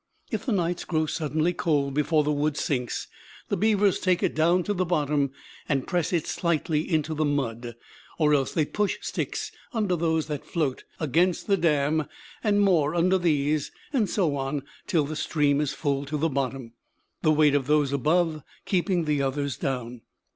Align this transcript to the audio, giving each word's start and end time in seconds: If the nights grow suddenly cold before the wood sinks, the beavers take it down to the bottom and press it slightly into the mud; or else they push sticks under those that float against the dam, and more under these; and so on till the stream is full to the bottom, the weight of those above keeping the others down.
If 0.31 0.47
the 0.47 0.51
nights 0.51 0.83
grow 0.83 1.05
suddenly 1.05 1.53
cold 1.53 1.93
before 1.93 2.23
the 2.23 2.31
wood 2.31 2.57
sinks, 2.57 3.07
the 3.49 3.55
beavers 3.55 3.99
take 3.99 4.23
it 4.23 4.33
down 4.33 4.63
to 4.63 4.73
the 4.73 4.83
bottom 4.83 5.29
and 5.69 5.85
press 5.85 6.11
it 6.11 6.25
slightly 6.25 6.91
into 6.91 7.13
the 7.13 7.23
mud; 7.23 7.75
or 8.17 8.33
else 8.33 8.51
they 8.51 8.65
push 8.65 8.95
sticks 9.01 9.51
under 9.73 9.95
those 9.95 10.25
that 10.25 10.43
float 10.43 10.85
against 10.99 11.45
the 11.45 11.55
dam, 11.55 12.07
and 12.43 12.61
more 12.61 12.95
under 12.95 13.19
these; 13.19 13.71
and 13.93 14.09
so 14.09 14.35
on 14.37 14.63
till 14.87 15.03
the 15.05 15.15
stream 15.15 15.61
is 15.61 15.71
full 15.73 16.03
to 16.07 16.17
the 16.17 16.29
bottom, 16.29 16.73
the 17.21 17.31
weight 17.31 17.53
of 17.53 17.67
those 17.67 17.93
above 17.93 18.41
keeping 18.65 19.05
the 19.05 19.21
others 19.21 19.55
down. 19.55 20.01